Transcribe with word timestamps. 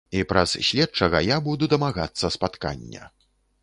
І 0.19 0.21
праз 0.31 0.53
следчага 0.69 1.23
я 1.27 1.37
буду 1.51 1.71
дамагацца 1.77 2.35
спаткання. 2.41 3.03